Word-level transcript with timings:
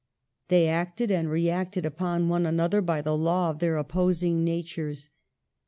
They 0.47 0.67
acted 0.67 1.11
and 1.11 1.29
reacted 1.29 1.85
upon 1.85 2.27
one 2.27 2.47
another 2.47 2.81
by 2.81 3.03
the 3.03 3.15
law 3.15 3.51
of 3.51 3.59
their 3.59 3.77
opposing 3.77 4.43
natures. 4.43 5.11